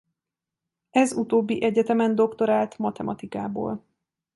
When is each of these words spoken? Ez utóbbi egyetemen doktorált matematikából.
Ez 0.89 1.13
utóbbi 1.13 1.63
egyetemen 1.63 2.15
doktorált 2.15 2.77
matematikából. 2.77 3.85